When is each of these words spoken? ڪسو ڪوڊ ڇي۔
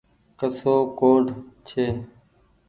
ڪسو 0.39 0.75
ڪوڊ 0.99 1.25
ڇي۔ 1.67 1.85